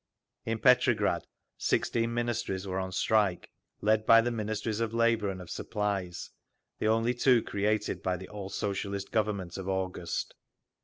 In 0.45 0.57
Petrograd 0.57 1.27
sixteen 1.59 2.11
Ministries 2.11 2.65
were 2.65 2.79
on 2.79 2.91
strike, 2.91 3.51
led 3.81 4.07
by 4.07 4.19
the 4.19 4.31
Ministries 4.31 4.79
of 4.79 4.95
Labour 4.95 5.29
and 5.29 5.39
of 5.39 5.51
Supplies—the 5.51 6.87
only 6.87 7.13
two 7.13 7.43
created 7.43 8.01
by 8.01 8.17
the 8.17 8.27
all 8.27 8.49
Socialist 8.49 9.11
Government 9.11 9.57
of 9.57 9.69
August. 9.69 10.33